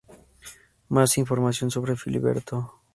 [0.89, 2.73] Más información sobre Filiberto